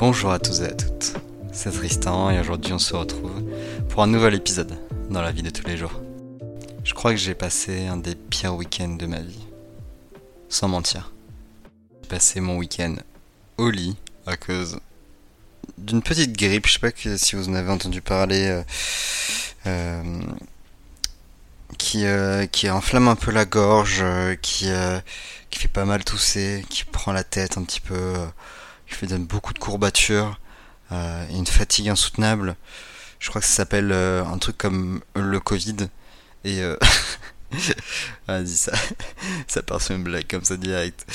[0.00, 1.12] Bonjour à tous et à toutes,
[1.52, 3.44] c'est Tristan et aujourd'hui on se retrouve
[3.90, 4.78] pour un nouvel épisode
[5.10, 5.92] dans la vie de tous les jours.
[6.84, 9.44] Je crois que j'ai passé un des pires week-ends de ma vie,
[10.48, 11.12] sans mentir.
[12.00, 12.96] J'ai passé mon week-end
[13.58, 14.80] au lit à cause
[15.76, 18.62] d'une petite grippe, je sais pas si vous en avez entendu parler, euh,
[19.66, 20.22] euh,
[21.76, 24.02] qui, euh, qui enflamme un peu la gorge,
[24.40, 24.70] qui,
[25.50, 28.14] qui fait pas mal tousser, qui prend la tête un petit peu
[28.90, 30.38] qui fait beaucoup de courbatures,
[30.92, 32.56] euh, une fatigue insoutenable.
[33.18, 35.76] Je crois que ça s'appelle euh, un truc comme le Covid.
[36.44, 36.76] Et euh...
[38.28, 38.72] vas-y, ça,
[39.46, 41.06] ça part sur une blague comme ça direct.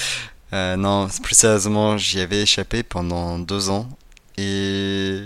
[0.54, 3.90] Euh, non, plus sérieusement, j'y avais échappé pendant deux ans.
[4.38, 5.24] Et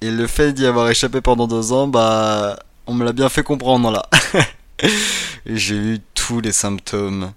[0.00, 3.44] et le fait d'y avoir échappé pendant deux ans, bah, on me l'a bien fait
[3.44, 4.08] comprendre là.
[5.46, 7.32] J'ai eu tous les symptômes,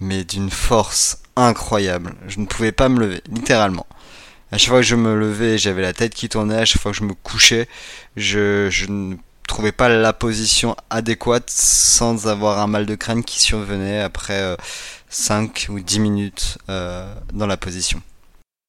[0.00, 2.14] mais d'une force incroyable.
[2.28, 3.86] Je ne pouvais pas me lever, littéralement.
[4.52, 6.58] À chaque fois que je me levais, j'avais la tête qui tournait.
[6.58, 7.68] À chaque fois que je me couchais,
[8.16, 14.00] je, ne trouvais pas la position adéquate sans avoir un mal de crâne qui survenait
[14.00, 14.56] après
[15.08, 18.02] 5 euh, ou 10 minutes euh, dans la position.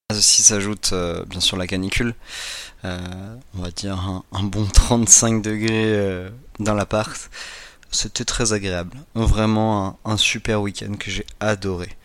[0.09, 2.15] À ceci s'ajoute euh, bien sûr la canicule.
[2.85, 7.29] on va dire un, un bon 35 degrés dans l'appart.
[7.93, 8.97] C'était très agréable.
[9.13, 11.95] Vraiment un, super week-end que j'ai adoré.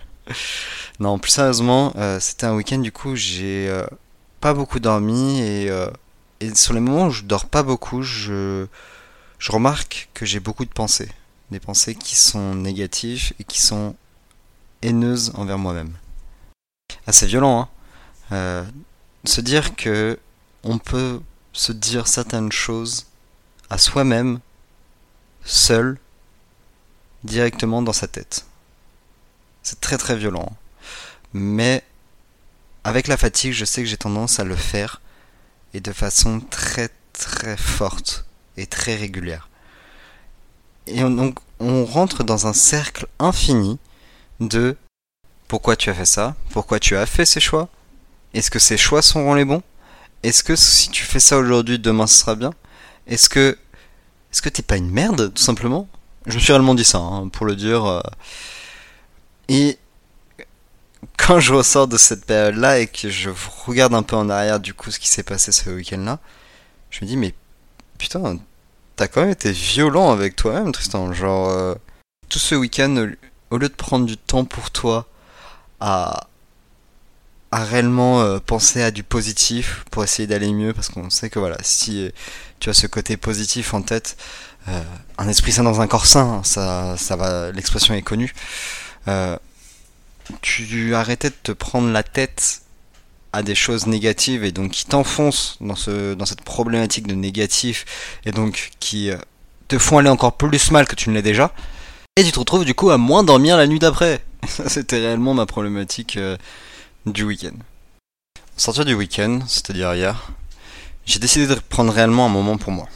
[1.00, 3.86] non, plus sérieusement, euh, c'était un week-end du coup, j'ai euh,
[4.40, 5.88] pas beaucoup dormi et, euh,
[6.40, 8.66] et, sur les moments où je dors pas beaucoup, je,
[9.38, 11.10] je remarque que j'ai beaucoup de pensées.
[11.50, 13.96] Des pensées qui sont négatives et qui sont
[14.82, 15.94] haineuses envers moi-même.
[17.06, 17.70] Assez violent,
[18.30, 18.66] hein
[19.24, 20.18] Se dire que
[20.64, 21.22] on peut
[21.54, 23.06] se dire certaines choses
[23.70, 24.40] à soi-même
[25.44, 25.98] seul,
[27.24, 28.46] directement dans sa tête.
[29.62, 30.52] C'est très très violent.
[31.32, 31.82] Mais
[32.84, 35.00] avec la fatigue, je sais que j'ai tendance à le faire
[35.74, 38.24] et de façon très très forte
[38.56, 39.48] et très régulière.
[40.86, 43.78] Et donc on rentre dans un cercle infini
[44.40, 44.76] de
[45.48, 47.68] pourquoi tu as fait ça, pourquoi tu as fait ces choix,
[48.34, 49.62] est-ce que ces choix seront les bons,
[50.22, 52.52] est-ce que si tu fais ça aujourd'hui, demain ce sera bien,
[53.06, 53.58] est-ce que
[54.32, 55.88] est-ce que t'es pas une merde, tout simplement?
[56.26, 57.84] Je me suis réellement dit ça, hein, pour le dire.
[57.86, 58.00] Euh.
[59.48, 59.78] Et
[61.16, 63.30] quand je ressors de cette période-là et que je
[63.66, 66.18] regarde un peu en arrière du coup ce qui s'est passé ce week-end-là,
[66.90, 67.34] je me dis mais
[67.98, 68.38] putain,
[68.96, 71.12] t'as quand même été violent avec toi-même, Tristan.
[71.12, 71.74] Genre euh,
[72.28, 73.10] tout ce week-end,
[73.50, 75.06] au lieu de prendre du temps pour toi
[75.80, 76.28] à
[77.50, 81.38] à réellement euh, penser à du positif pour essayer d'aller mieux parce qu'on sait que
[81.38, 82.10] voilà si
[82.60, 84.16] tu as ce côté positif en tête
[84.68, 84.82] euh,
[85.16, 88.34] un esprit sain dans un corps sain ça ça va l'expression est connue.
[89.06, 89.36] Euh,
[90.42, 92.60] tu arrêtais de te prendre la tête
[93.32, 97.86] à des choses négatives et donc qui t'enfoncent dans ce dans cette problématique de négatif
[98.26, 99.10] et donc qui
[99.68, 101.54] te font aller encore plus mal que tu ne l'es déjà.
[102.16, 104.20] Et tu te retrouves du coup à moins dormir la nuit d'après.
[104.66, 106.18] C'était réellement ma problématique
[107.06, 107.56] du week-end.
[108.56, 110.30] Sortir du week-end, c'est-à-dire hier,
[111.06, 112.88] j'ai décidé de prendre réellement un moment pour moi.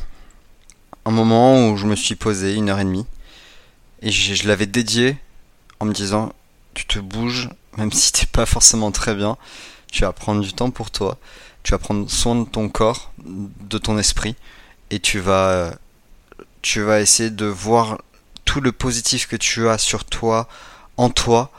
[1.04, 3.06] Un moment où je me suis posé une heure et demie
[4.02, 5.16] et je, l'avais dédié
[5.80, 6.32] en me disant
[6.74, 7.48] tu te bouges,
[7.78, 9.36] même si t'es pas forcément très bien,
[9.90, 11.18] tu vas prendre du temps pour toi,
[11.62, 14.34] tu vas prendre soin de ton corps, de ton esprit,
[14.90, 15.74] et tu vas,
[16.60, 18.02] tu vas essayer de voir
[18.44, 20.48] tout le positif que tu as sur toi,
[20.96, 21.50] en toi,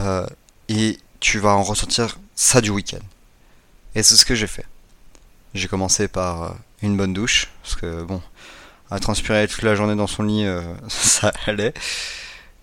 [0.00, 0.26] euh,
[0.68, 3.04] et tu vas en ressentir ça du week-end.
[3.94, 4.66] Et c'est ce que j'ai fait.
[5.54, 6.50] J'ai commencé par euh,
[6.82, 8.20] une bonne douche, parce que bon,
[8.90, 11.74] à transpirer toute la journée dans son lit, euh, ça allait.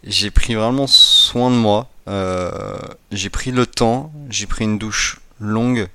[0.04, 1.90] J'ai pris vraiment soin de moi.
[2.10, 2.78] Euh,
[3.14, 5.88] j'ai pris le temps, j'ai pris une douche longue.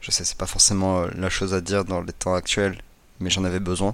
[0.00, 2.80] Je sais, c'est pas forcément la chose à dire dans les temps actuels,
[3.18, 3.92] mais j'en avais besoin.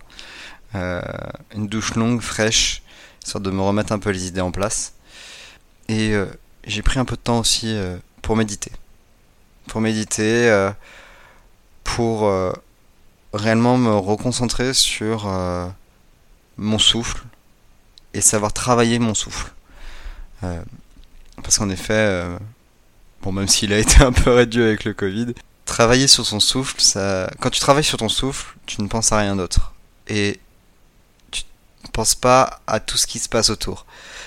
[0.74, 2.82] une douche longue, fraîche,
[3.24, 4.92] histoire de me remettre un peu les idées en place.
[5.88, 6.14] Et
[6.66, 8.72] j'ai pris un peu de temps aussi euh, pour méditer.
[9.68, 10.70] Pour méditer, euh,
[11.84, 12.52] pour euh,
[13.32, 15.30] réellement me reconcentrer sur
[16.56, 17.22] mon souffle
[18.14, 19.52] et savoir travailler mon souffle.
[20.40, 22.24] parce qu'en effet,
[23.22, 25.34] bon, même s'il a été un peu réduit avec le Covid,
[25.64, 29.18] travailler sur son souffle, ça, quand tu travailles sur ton souffle, tu ne penses à
[29.18, 29.74] rien d'autre.
[30.08, 30.40] Et
[31.88, 33.86] penses pas à tout ce qui se passe autour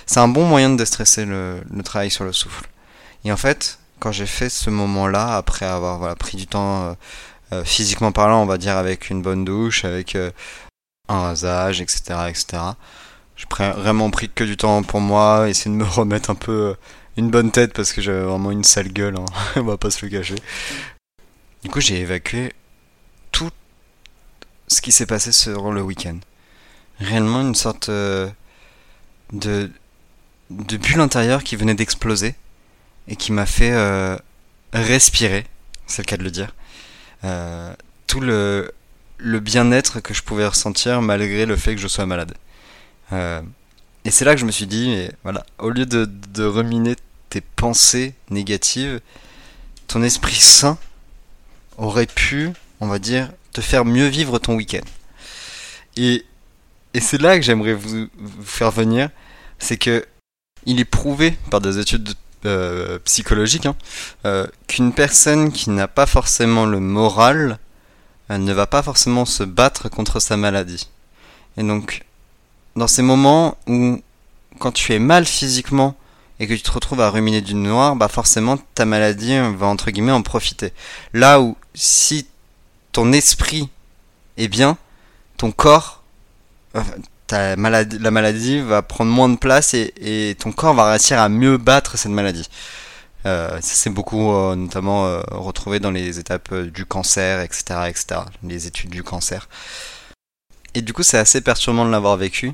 [0.09, 2.67] c'est un bon moyen de déstresser le, travail sur le souffle.
[3.25, 6.93] Et en fait, quand j'ai fait ce moment-là, après avoir pris du temps euh,
[7.53, 10.31] euh, physiquement parlant, on va dire avec une bonne douche, avec euh,
[11.09, 12.63] un rasage, etc., etc.,
[13.35, 16.75] j'ai vraiment pris que du temps pour moi, essayer de me remettre un peu
[17.15, 19.25] une bonne tête parce que j'avais vraiment une sale gueule, hein.
[19.57, 20.35] on va pas se le cacher.
[21.63, 22.51] Du coup, j'ai évacué
[23.31, 23.51] tout
[24.67, 26.17] ce qui s'est passé sur le week-end.
[26.99, 28.29] Réellement une sorte euh,
[29.31, 29.69] de,
[30.49, 32.35] bulle intérieure qui venait d'exploser
[33.07, 34.17] et qui m'a fait euh,
[34.73, 35.45] respirer,
[35.87, 36.53] c'est le cas de le dire,
[37.23, 37.73] euh,
[38.07, 38.73] tout le,
[39.17, 42.33] le bien-être que je pouvais ressentir malgré le fait que je sois malade.
[43.11, 46.95] et c'est là que je me suis dit, voilà, au lieu de, de reminer
[47.29, 48.99] tes pensées négatives,
[49.87, 50.77] ton esprit sain
[51.77, 54.85] aurait pu, on va dire, te faire mieux vivre ton week-end.
[55.97, 56.25] Et,
[56.93, 58.07] et c'est là que j'aimerais vous,
[58.43, 59.09] faire venir,
[59.59, 60.05] c'est que
[60.65, 62.13] il est prouvé par des études
[62.45, 63.75] euh, psychologiques hein,
[64.25, 67.59] euh, qu'une personne qui n'a pas forcément le moral
[68.29, 70.87] elle ne va pas forcément se battre contre sa maladie.
[71.57, 72.05] Et donc,
[72.75, 73.99] dans ces moments où,
[74.59, 75.95] quand tu es mal physiquement
[76.39, 79.89] et que tu te retrouves à ruminer du noir, bah forcément ta maladie va entre
[79.89, 80.73] guillemets en profiter.
[81.13, 82.27] Là où si
[82.91, 83.69] ton esprit
[84.37, 84.77] est bien,
[85.37, 85.98] ton corps,
[87.57, 91.57] maladie, la maladie va prendre moins de place et, ton corps va réussir à mieux
[91.57, 92.49] battre cette maladie.
[93.25, 98.21] Euh, ça c'est beaucoup euh, notamment euh, retrouvé dans les étapes du cancer, etc., etc.,
[98.43, 99.49] les études du cancer.
[100.73, 102.53] Et du coup c'est assez perturbant de l'avoir vécu.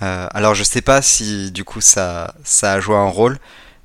[0.00, 3.38] Alors je sais pas si du coup ça, ça a joué un rôle,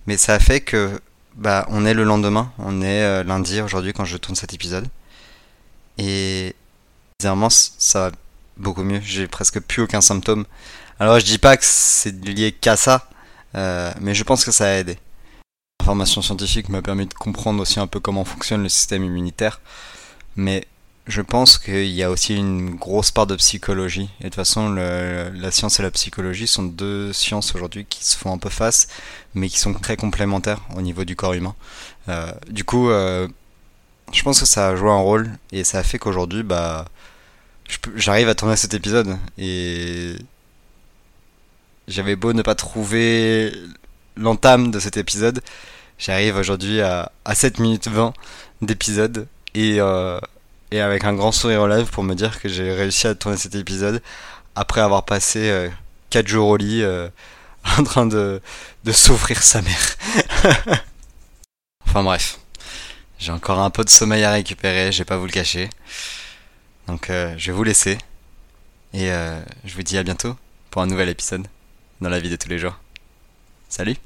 [0.08, 1.02] mais ça a fait que
[1.36, 4.88] bah on est le lendemain, on est lundi aujourd'hui quand je tourne cet épisode.
[5.98, 6.56] Et
[7.20, 8.16] bizarrement ça va
[8.58, 10.46] beaucoup mieux, j'ai presque plus aucun symptôme.
[11.00, 13.10] Alors je dis pas que c'est lié qu'à ça,
[13.56, 14.98] euh, mais je pense que ça a aidé.
[15.82, 19.62] L'information scientifique m'a permis de comprendre aussi un peu comment fonctionne le système immunitaire,
[20.36, 20.68] mais
[21.08, 24.10] je pense qu'il y a aussi une grosse part de psychologie.
[24.20, 28.18] Et de toute façon, la science et la psychologie sont deux sciences aujourd'hui qui se
[28.18, 28.88] font un peu face,
[29.36, 31.56] mais qui sont très complémentaires au niveau du corps humain.
[32.10, 33.28] Euh, du coup, euh,
[34.12, 36.86] je pense que ça a joué un rôle et ça a fait qu'aujourd'hui, bah,
[37.96, 39.18] j'arrive à tourner cet épisode.
[39.38, 40.16] Et
[41.88, 43.54] j'avais beau ne pas trouver
[44.18, 45.42] l'entame de cet épisode,
[46.00, 48.14] j'arrive aujourd'hui à, à 7 minutes 20
[48.62, 49.28] d'épisode.
[49.54, 50.20] Et, euh,
[50.72, 53.38] et avec un grand sourire aux lèvres pour me dire que j'ai réussi à tourner
[53.38, 54.02] cet épisode
[54.56, 55.70] après avoir passé
[56.10, 57.08] 4 euh, jours au lit euh,
[57.78, 58.42] en train de,
[58.84, 59.98] de souffrir sa mère.
[61.88, 62.40] enfin bref,
[63.20, 65.70] j'ai encore un peu de sommeil à récupérer, je vais pas vous le cacher.
[66.88, 67.98] Donc euh, je vais vous laisser
[68.94, 69.10] et
[69.66, 70.38] je vous dis à bientôt
[70.72, 71.46] pour un nouvel épisode
[72.00, 72.80] dans la vie de tous les jours.
[73.68, 73.98] Salut